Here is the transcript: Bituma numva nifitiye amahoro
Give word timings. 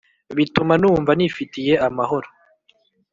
Bituma 0.37 0.73
numva 0.81 1.11
nifitiye 1.17 1.73
amahoro 1.87 2.27